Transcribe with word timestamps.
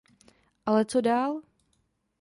Ale 0.65 0.85
co 0.85 1.01
dál? 1.01 1.41